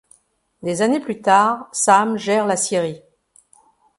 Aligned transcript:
Des 0.63 0.81
années 0.81 0.99
plus 0.99 1.21
tard, 1.21 1.69
Sam 1.73 2.17
gère 2.17 2.47
la 2.47 2.57
scierie. 2.57 3.03